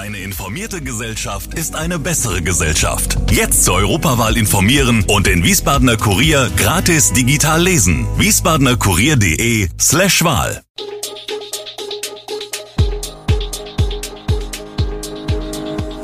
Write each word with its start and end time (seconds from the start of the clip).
Eine 0.00 0.16
informierte 0.20 0.80
Gesellschaft 0.80 1.52
ist 1.52 1.76
eine 1.76 1.98
bessere 1.98 2.40
Gesellschaft. 2.40 3.18
Jetzt 3.30 3.64
zur 3.64 3.74
Europawahl 3.74 4.38
informieren 4.38 5.04
und 5.06 5.26
den 5.26 5.44
Wiesbadener 5.44 5.98
Kurier 5.98 6.50
gratis 6.56 7.12
digital 7.12 7.62
lesen. 7.62 8.06
wiesbadenerkurier.de 8.16 9.68
slash 9.78 10.24
Wahl. 10.24 10.62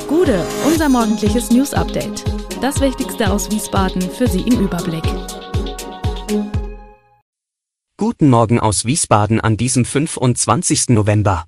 Gude, 0.07 0.45
unser 0.67 0.89
morgendliches 0.89 1.49
News 1.49 1.73
Update. 1.73 2.23
Das 2.61 2.79
Wichtigste 2.79 3.31
aus 3.31 3.49
Wiesbaden 3.49 4.03
für 4.03 4.27
Sie 4.27 4.41
im 4.41 4.59
Überblick. 4.59 5.05
Guten 7.97 8.29
Morgen 8.29 8.59
aus 8.59 8.85
Wiesbaden 8.85 9.41
an 9.41 9.57
diesem 9.57 9.85
25. 9.85 10.89
November. 10.89 11.47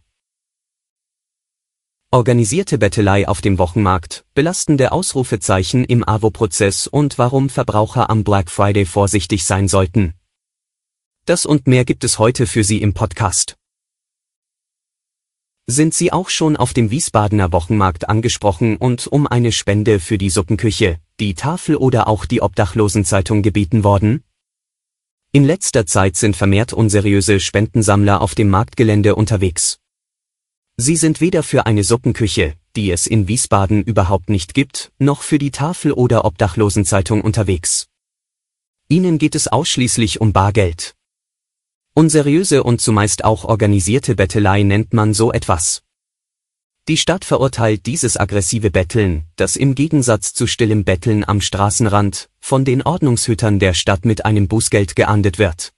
Organisierte 2.12 2.80
Bettelei 2.80 3.28
auf 3.28 3.40
dem 3.40 3.60
Wochenmarkt, 3.60 4.26
belastende 4.34 4.92
Ausrufezeichen 4.92 5.84
im 5.84 6.04
AWO-Prozess 6.04 6.88
und 6.88 7.20
warum 7.20 7.50
Verbraucher 7.50 8.10
am 8.10 8.24
Black 8.24 8.50
Friday 8.50 8.88
vorsichtig 8.88 9.46
sein 9.46 9.68
sollten. 9.68 10.16
Das 11.26 11.46
und 11.46 11.68
mehr 11.68 11.86
gibt 11.86 12.04
es 12.04 12.18
heute 12.18 12.48
für 12.48 12.64
Sie 12.64 12.82
im 12.82 12.96
Podcast. 12.96 13.58
Sind 15.68 15.94
Sie 15.94 16.12
auch 16.12 16.30
schon 16.30 16.58
auf 16.58 16.74
dem 16.74 16.90
Wiesbadener 16.90 17.52
Wochenmarkt 17.52 18.10
angesprochen 18.10 18.78
und 18.78 19.06
um 19.06 19.28
eine 19.28 19.52
Spende 19.52 20.00
für 20.00 20.18
die 20.18 20.32
Suppenküche, 20.32 20.98
die 21.20 21.36
Tafel 21.36 21.76
oder 21.76 22.08
auch 22.08 22.26
die 22.26 22.42
Obdachlosenzeitung 22.42 23.44
gebeten 23.44 23.84
worden? 23.84 24.24
In 25.32 25.46
letzter 25.46 25.86
Zeit 25.86 26.16
sind 26.16 26.36
vermehrt 26.36 26.74
unseriöse 26.74 27.40
Spendensammler 27.40 28.20
auf 28.22 28.34
dem 28.34 28.50
Marktgelände 28.50 29.14
unterwegs. 29.14 29.80
Sie 30.82 30.96
sind 30.96 31.20
weder 31.20 31.44
für 31.44 31.66
eine 31.66 31.84
Suppenküche, 31.84 32.56
die 32.78 32.90
es 32.90 33.06
in 33.06 33.28
Wiesbaden 33.28 33.84
überhaupt 33.84 34.30
nicht 34.30 34.54
gibt, 34.54 34.94
noch 34.98 35.24
für 35.24 35.38
die 35.38 35.52
Tafel 35.52 35.92
oder 35.92 36.24
Obdachlosenzeitung 36.24 37.20
unterwegs. 37.20 37.88
Ihnen 38.88 39.18
geht 39.18 39.36
es 39.36 39.50
ausschließlich 39.50 40.22
um 40.22 40.32
Bargeld. 40.32 40.96
Unseriöse 41.96 42.64
und 42.64 42.80
zumeist 42.80 43.26
auch 43.26 43.44
organisierte 43.44 44.16
Bettelei 44.16 44.64
nennt 44.64 44.94
man 44.94 45.14
so 45.14 45.34
etwas. 45.34 45.82
Die 46.88 46.96
Stadt 46.96 47.26
verurteilt 47.26 47.86
dieses 47.86 48.16
aggressive 48.16 48.72
Betteln, 48.72 49.26
das 49.36 49.58
im 49.58 49.76
Gegensatz 49.76 50.34
zu 50.34 50.48
stillem 50.48 50.86
Betteln 50.86 51.26
am 51.26 51.42
Straßenrand 51.42 52.30
von 52.40 52.64
den 52.64 52.84
Ordnungshütern 52.84 53.60
der 53.60 53.74
Stadt 53.74 54.06
mit 54.06 54.24
einem 54.24 54.48
Bußgeld 54.48 54.96
geahndet 54.96 55.40
wird. 55.40 55.74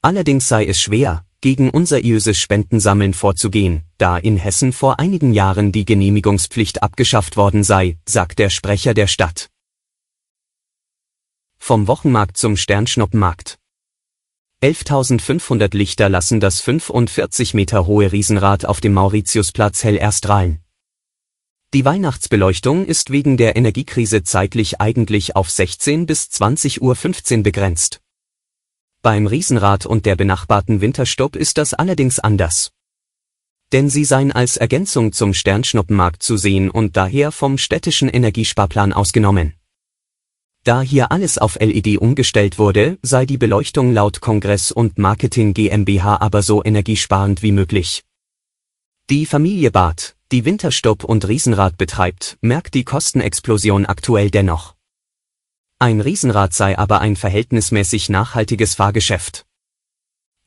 Allerdings 0.00 0.46
sei 0.46 0.64
es 0.64 0.80
schwer, 0.80 1.26
gegen 1.46 1.70
unseriöses 1.70 2.40
Spendensammeln 2.40 3.14
vorzugehen, 3.14 3.84
da 3.98 4.18
in 4.18 4.36
Hessen 4.36 4.72
vor 4.72 4.98
einigen 4.98 5.32
Jahren 5.32 5.70
die 5.70 5.84
Genehmigungspflicht 5.84 6.82
abgeschafft 6.82 7.36
worden 7.36 7.62
sei, 7.62 7.98
sagt 8.04 8.40
der 8.40 8.50
Sprecher 8.50 8.94
der 8.94 9.06
Stadt. 9.06 9.48
Vom 11.56 11.86
Wochenmarkt 11.86 12.36
zum 12.36 12.56
Sternschnuppenmarkt. 12.56 13.60
11.500 14.60 15.76
Lichter 15.76 16.08
lassen 16.08 16.40
das 16.40 16.60
45 16.62 17.54
Meter 17.54 17.86
hohe 17.86 18.10
Riesenrad 18.10 18.64
auf 18.64 18.80
dem 18.80 18.94
Mauritiusplatz 18.94 19.84
hell 19.84 19.98
erstrahlen. 19.98 20.58
Die 21.72 21.84
Weihnachtsbeleuchtung 21.84 22.86
ist 22.86 23.10
wegen 23.10 23.36
der 23.36 23.54
Energiekrise 23.54 24.24
zeitlich 24.24 24.80
eigentlich 24.80 25.36
auf 25.36 25.48
16 25.48 26.06
bis 26.06 26.24
20.15 26.24 27.36
Uhr 27.36 27.42
begrenzt. 27.44 28.00
Beim 29.06 29.28
Riesenrad 29.28 29.86
und 29.86 30.04
der 30.04 30.16
benachbarten 30.16 30.80
Winterstopp 30.80 31.36
ist 31.36 31.58
das 31.58 31.74
allerdings 31.74 32.18
anders. 32.18 32.72
Denn 33.70 33.88
sie 33.88 34.04
seien 34.04 34.32
als 34.32 34.56
Ergänzung 34.56 35.12
zum 35.12 35.32
Sternschnuppenmarkt 35.32 36.24
zu 36.24 36.36
sehen 36.36 36.72
und 36.72 36.96
daher 36.96 37.30
vom 37.30 37.56
städtischen 37.56 38.08
Energiesparplan 38.08 38.92
ausgenommen. 38.92 39.54
Da 40.64 40.80
hier 40.80 41.12
alles 41.12 41.38
auf 41.38 41.54
LED 41.60 41.98
umgestellt 41.98 42.58
wurde, 42.58 42.98
sei 43.00 43.26
die 43.26 43.38
Beleuchtung 43.38 43.94
laut 43.94 44.20
Kongress 44.20 44.72
und 44.72 44.98
Marketing 44.98 45.54
GmbH 45.54 46.16
aber 46.16 46.42
so 46.42 46.64
energiesparend 46.64 47.44
wie 47.44 47.52
möglich. 47.52 48.02
Die 49.08 49.24
Familie 49.24 49.70
Barth, 49.70 50.16
die 50.32 50.44
Winterstopp 50.44 51.04
und 51.04 51.28
Riesenrad 51.28 51.78
betreibt, 51.78 52.38
merkt 52.40 52.74
die 52.74 52.82
Kostenexplosion 52.82 53.86
aktuell 53.86 54.32
dennoch. 54.32 54.75
Ein 55.78 56.00
Riesenrad 56.00 56.54
sei 56.54 56.78
aber 56.78 57.02
ein 57.02 57.16
verhältnismäßig 57.16 58.08
nachhaltiges 58.08 58.74
Fahrgeschäft. 58.74 59.44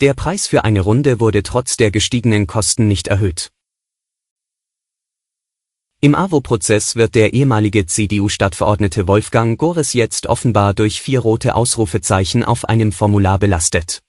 Der 0.02 0.16
Preis 0.16 0.48
für 0.48 0.64
eine 0.64 0.82
Runde 0.82 1.20
wurde 1.20 1.44
trotz 1.44 1.78
der 1.78 1.92
gestiegenen 1.92 2.48
Kosten 2.48 2.88
nicht 2.88 3.10
erhöht. 3.10 3.52
Im 6.02 6.16
AWO-Prozess 6.16 6.96
wird 6.96 7.14
der 7.14 7.34
ehemalige 7.34 7.86
CDU-Stadtverordnete 7.86 9.08
Wolfgang 9.08 9.60
Gores 9.60 9.94
jetzt 9.94 10.26
offenbar 10.26 10.74
durch 10.74 11.00
vier 11.00 11.20
rote 11.20 11.54
Ausrufezeichen 11.54 12.44
auf 12.44 12.66
einem 12.66 12.92
Formular 12.92 13.38
belastet. 13.38 14.02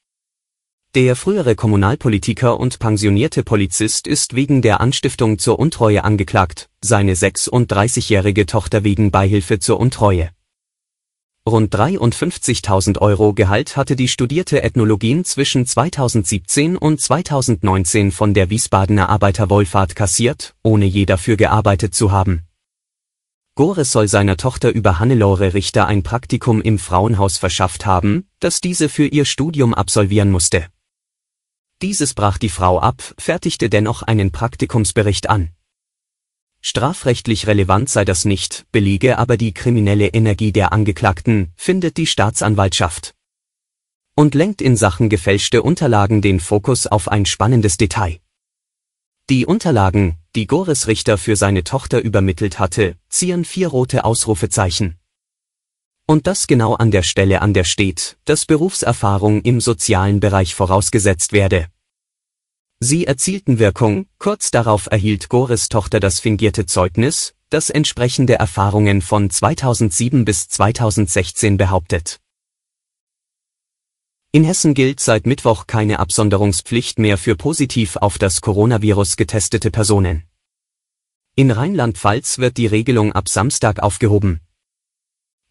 Der 0.95 1.17
frühere 1.17 1.55
Kommunalpolitiker 1.55 2.59
und 2.59 2.79
pensionierte 2.79 3.43
Polizist 3.43 4.07
ist 4.07 4.35
wegen 4.37 4.63
der 4.63 4.81
Anstiftung 4.81 5.39
zur 5.39 5.59
Untreue 5.59 6.03
angeklagt, 6.03 6.71
seine 6.81 7.15
36-jährige 7.15 8.47
Tochter 8.47 8.85
wegen 8.85 9.11
Beihilfe 9.11 9.59
zur 9.59 9.79
Untreue. 9.79 10.31
Rund 11.49 11.75
53.000 11.75 12.99
Euro 12.99 13.33
Gehalt 13.33 13.77
hatte 13.79 13.97
die 13.97 14.09
studierte 14.09 14.63
Ethnologin 14.63 15.25
zwischen 15.25 15.65
2017 15.65 16.77
und 16.77 17.01
2019 17.01 18.13
von 18.13 18.35
der 18.35 18.51
Wiesbadener 18.51 19.09
Arbeiterwohlfahrt 19.09 19.97
kassiert, 19.97 20.55
ohne 20.63 20.85
je 20.85 21.07
dafür 21.07 21.37
gearbeitet 21.37 21.95
zu 21.95 22.13
haben. 22.13 22.43
Gores 23.55 23.91
soll 23.91 24.07
seiner 24.07 24.37
Tochter 24.37 24.71
über 24.71 24.99
Hannelore 24.99 25.55
Richter 25.55 25.87
ein 25.87 26.03
Praktikum 26.03 26.61
im 26.61 26.79
Frauenhaus 26.79 27.39
verschafft 27.39 27.87
haben, 27.87 28.27
das 28.39 28.61
diese 28.61 28.91
für 28.91 29.07
ihr 29.07 29.25
Studium 29.25 29.73
absolvieren 29.73 30.31
musste. 30.31 30.67
Dieses 31.81 32.13
brach 32.13 32.37
die 32.37 32.51
Frau 32.51 32.79
ab, 32.79 33.03
fertigte 33.17 33.71
dennoch 33.71 34.03
einen 34.03 34.31
Praktikumsbericht 34.31 35.31
an. 35.31 35.51
Strafrechtlich 36.63 37.47
relevant 37.47 37.89
sei 37.89 38.05
das 38.05 38.25
nicht, 38.25 38.67
belege 38.71 39.19
aber 39.19 39.37
die 39.37 39.55
kriminelle 39.55 40.09
Energie 40.09 40.53
der 40.53 40.73
Angeklagten, 40.73 41.53
findet 41.57 41.97
die 41.97 42.07
Staatsanwaltschaft. 42.07 43.15
Und 44.15 44.35
lenkt 44.35 44.61
in 44.61 44.77
Sachen 44.77 45.09
gefälschte 45.09 45.63
Unterlagen 45.63 46.21
den 46.21 46.39
Fokus 46.39 46.87
auf 46.87 47.09
ein 47.09 47.25
spannendes 47.25 47.79
Detail. 47.79 48.21
Die 49.31 49.47
Unterlagen, 49.47 50.17
die 50.37 50.47
Goris 50.47 50.87
Richter 50.87 51.17
für 51.17 51.37
seine 51.37 51.65
Tochter 51.65 52.01
übermittelt 52.01 52.59
hatte, 52.59 52.97
zieren 53.09 53.45
vier 53.45 53.69
rote 53.69 54.05
Ausrufezeichen. 54.05 54.99
Und 56.07 56.27
das 56.27 56.47
genau 56.47 56.75
an 56.75 56.91
der 56.91 57.05
Stelle 57.05 57.41
an 57.41 57.55
der 57.55 57.65
steht, 57.65 58.19
dass 58.25 58.45
Berufserfahrung 58.45 59.43
im 59.43 59.61
sozialen 59.61 60.19
Bereich 60.19 60.55
vorausgesetzt 60.55 61.33
werde. 61.33 61.69
Sie 62.83 63.07
erzielten 63.07 63.59
Wirkung, 63.59 64.07
kurz 64.19 64.51
darauf 64.51 64.87
erhielt 64.91 65.29
Gores 65.29 65.69
Tochter 65.69 66.01
das 66.01 66.19
fingierte 66.19 66.65
Zeugnis, 66.65 67.35
das 67.51 67.69
entsprechende 67.69 68.37
Erfahrungen 68.37 69.03
von 69.03 69.29
2007 69.29 70.25
bis 70.25 70.49
2016 70.49 71.59
behauptet. 71.59 72.21
In 74.33 74.45
Hessen 74.45 74.73
gilt 74.73 75.01
seit 75.01 75.27
Mittwoch 75.27 75.67
keine 75.67 75.99
Absonderungspflicht 75.99 76.99
mehr 76.99 77.19
für 77.19 77.37
positiv 77.37 77.97
auf 77.97 78.17
das 78.17 78.41
Coronavirus 78.41 79.17
getestete 79.17 79.71
Personen. 79.71 80.25
In 81.37 81.51
Rheinland-Pfalz 81.51 82.39
wird 82.39 82.57
die 82.57 82.67
Regelung 82.67 83.13
ab 83.13 83.29
Samstag 83.29 83.81
aufgehoben. 83.81 84.41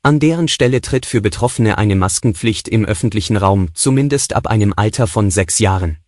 An 0.01 0.19
deren 0.19 0.47
Stelle 0.47 0.81
tritt 0.81 1.05
für 1.05 1.21
Betroffene 1.21 1.77
eine 1.77 1.95
Maskenpflicht 1.95 2.67
im 2.67 2.85
öffentlichen 2.85 3.37
Raum, 3.37 3.69
zumindest 3.75 4.33
ab 4.33 4.47
einem 4.47 4.73
Alter 4.75 5.05
von 5.05 5.29
sechs 5.29 5.59
Jahren. 5.59 5.99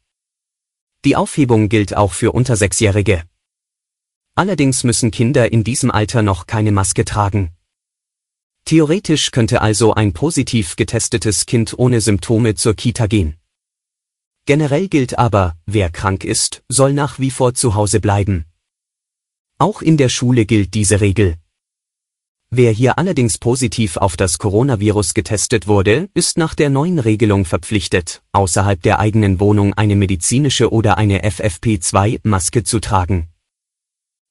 Die 1.04 1.16
Aufhebung 1.16 1.68
gilt 1.68 1.98
auch 1.98 2.14
für 2.14 2.32
unter 2.32 2.56
Sechsjährige. 2.56 3.24
Allerdings 4.36 4.84
müssen 4.84 5.10
Kinder 5.10 5.52
in 5.52 5.64
diesem 5.64 5.90
Alter 5.90 6.22
noch 6.22 6.46
keine 6.46 6.72
Maske 6.72 7.06
tragen. 7.06 7.52
Theoretisch 8.66 9.32
könnte 9.32 9.62
also 9.62 9.96
ein 9.96 10.14
positiv 10.14 10.76
getestetes 10.76 11.48
Kind 11.48 11.74
ohne 11.78 12.02
Symptome 12.02 12.54
zur 12.54 12.76
Kita 12.76 13.08
gehen. 13.08 13.36
Generell 14.46 14.88
gilt 14.88 15.18
aber, 15.18 15.56
wer 15.66 15.90
krank 15.90 16.24
ist, 16.24 16.64
soll 16.70 16.94
nach 16.94 17.18
wie 17.18 17.32
vor 17.32 17.54
zu 17.56 17.74
Hause 17.74 18.00
bleiben. 18.00 18.46
Auch 19.58 19.82
in 19.82 19.98
der 19.98 20.10
Schule 20.10 20.46
gilt 20.46 20.74
diese 20.76 21.02
Regel. 21.02 21.38
Wer 22.54 22.74
hier 22.74 22.98
allerdings 22.98 23.38
positiv 23.38 23.96
auf 23.96 24.18
das 24.18 24.38
Coronavirus 24.38 25.14
getestet 25.14 25.68
wurde, 25.68 26.10
ist 26.14 26.38
nach 26.38 26.54
der 26.54 26.70
neuen 26.70 27.00
Regelung 27.00 27.46
verpflichtet, 27.46 28.24
außerhalb 28.34 28.82
der 28.82 29.00
eigenen 29.00 29.40
Wohnung 29.40 29.74
eine 29.74 29.96
medizinische 29.96 30.70
oder 30.70 30.98
eine 30.98 31.24
FFP2-Maske 31.24 32.66
zu 32.66 32.82
tragen. 32.82 33.30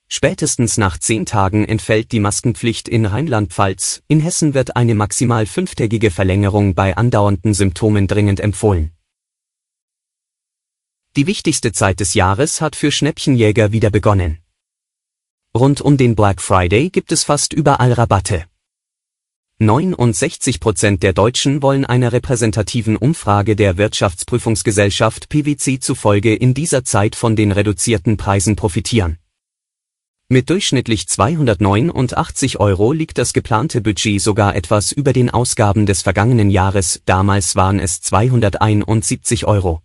Spätestens 0.07 0.77
nach 0.77 0.99
zehn 0.99 1.25
Tagen 1.25 1.65
entfällt 1.65 2.13
die 2.13 2.21
Maskenpflicht 2.21 2.91
in 2.91 3.07
Rheinland-Pfalz, 3.07 4.03
in 4.07 4.21
Hessen 4.21 4.53
wird 4.53 4.77
eine 4.77 4.95
maximal 4.95 5.47
fünftägige 5.47 6.11
Verlängerung 6.11 6.75
bei 6.75 6.99
andauernden 6.99 7.55
Symptomen 7.55 8.07
dringend 8.07 8.41
empfohlen. 8.41 8.91
Die 11.17 11.27
wichtigste 11.27 11.73
Zeit 11.73 12.01
des 12.01 12.13
Jahres 12.13 12.61
hat 12.61 12.77
für 12.77 12.93
Schnäppchenjäger 12.93 13.73
wieder 13.73 13.89
begonnen. 13.89 14.41
Rund 15.57 15.81
um 15.81 15.97
den 15.97 16.15
Black 16.15 16.41
Friday 16.41 16.91
gibt 16.91 17.11
es 17.11 17.25
fast 17.25 17.53
überall 17.53 17.93
Rabatte. 17.93 18.45
69 19.59 20.61
Prozent 20.61 21.03
der 21.03 21.13
Deutschen 21.13 21.61
wollen 21.61 21.85
einer 21.85 22.13
repräsentativen 22.13 22.97
Umfrage 22.97 23.57
der 23.57 23.77
Wirtschaftsprüfungsgesellschaft 23.77 25.29
PwC 25.29 25.81
zufolge 25.81 26.37
in 26.37 26.55
dieser 26.55 26.85
Zeit 26.85 27.17
von 27.17 27.35
den 27.35 27.51
reduzierten 27.51 28.17
Preisen 28.17 28.55
profitieren. 28.55 29.19
Mit 30.29 30.51
durchschnittlich 30.51 31.09
289 31.09 32.61
Euro 32.61 32.93
liegt 32.93 33.19
das 33.19 33.33
geplante 33.33 33.81
Budget 33.81 34.23
sogar 34.23 34.55
etwas 34.55 34.93
über 34.93 35.13
den 35.13 35.31
Ausgaben 35.31 35.85
des 35.85 36.03
vergangenen 36.03 36.51
Jahres, 36.51 37.03
damals 37.07 37.57
waren 37.57 37.81
es 37.81 38.01
271 38.03 39.47
Euro. 39.47 39.83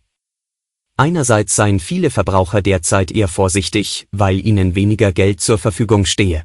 Einerseits 0.97 1.56
seien 1.56 1.81
viele 1.81 2.09
Verbraucher 2.09 2.62
derzeit 2.62 3.12
eher 3.12 3.27
vorsichtig, 3.27 4.07
weil 4.12 4.39
ihnen 4.39 4.75
weniger 4.75 5.12
Geld 5.12 5.42
zur 5.42 5.57
Verfügung 5.57 6.06
stehe. 6.06 6.44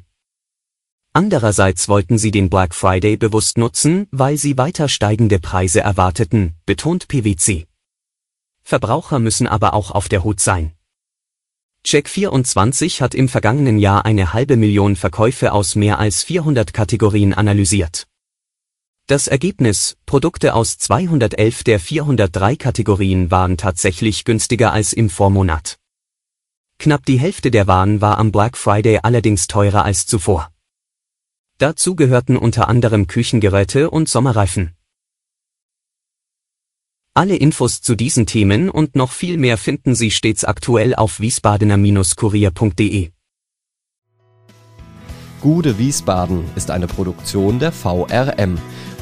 Andererseits 1.13 1.87
wollten 1.87 2.17
sie 2.17 2.31
den 2.31 2.49
Black 2.49 2.75
Friday 2.75 3.15
bewusst 3.15 3.57
nutzen, 3.57 4.07
weil 4.11 4.37
sie 4.37 4.57
weiter 4.57 4.89
steigende 4.89 5.39
Preise 5.39 5.79
erwarteten, 5.79 6.55
betont 6.65 7.07
PwC. 7.07 7.67
Verbraucher 8.61 9.19
müssen 9.19 9.47
aber 9.47 9.73
auch 9.73 9.91
auf 9.91 10.09
der 10.09 10.23
Hut 10.25 10.41
sein. 10.41 10.73
Check24 11.85 13.01
hat 13.01 13.15
im 13.15 13.29
vergangenen 13.29 13.79
Jahr 13.79 14.05
eine 14.05 14.33
halbe 14.33 14.57
Million 14.57 14.95
Verkäufe 14.95 15.53
aus 15.53 15.75
mehr 15.75 15.97
als 15.97 16.23
400 16.23 16.73
Kategorien 16.73 17.33
analysiert. 17.33 18.07
Das 19.11 19.27
Ergebnis, 19.27 19.97
Produkte 20.05 20.53
aus 20.53 20.77
211 20.77 21.65
der 21.65 21.81
403 21.81 22.55
Kategorien 22.55 23.29
waren 23.29 23.57
tatsächlich 23.57 24.23
günstiger 24.23 24.71
als 24.71 24.93
im 24.93 25.09
Vormonat. 25.09 25.79
Knapp 26.79 27.05
die 27.05 27.19
Hälfte 27.19 27.51
der 27.51 27.67
Waren 27.67 27.99
war 27.99 28.17
am 28.19 28.31
Black 28.31 28.55
Friday 28.55 28.99
allerdings 29.03 29.47
teurer 29.47 29.83
als 29.83 30.05
zuvor. 30.05 30.49
Dazu 31.57 31.97
gehörten 31.97 32.37
unter 32.37 32.69
anderem 32.69 33.07
Küchengeräte 33.07 33.89
und 33.89 34.07
Sommerreifen. 34.07 34.77
Alle 37.13 37.35
Infos 37.35 37.81
zu 37.81 37.95
diesen 37.95 38.25
Themen 38.25 38.69
und 38.69 38.95
noch 38.95 39.11
viel 39.11 39.37
mehr 39.37 39.57
finden 39.57 39.93
Sie 39.93 40.11
stets 40.11 40.45
aktuell 40.45 40.95
auf 40.95 41.19
wiesbadener-kurier.de. 41.19 43.11
Gude 45.41 45.79
Wiesbaden 45.79 46.45
ist 46.55 46.71
eine 46.71 46.87
Produktion 46.87 47.59
der 47.59 47.73
VRM 47.73 48.59